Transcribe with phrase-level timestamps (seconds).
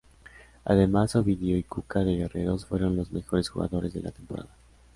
[0.65, 4.49] Además Ovidio y Cuca de "Guerreros" fueron los mejores jugadores de la temporada.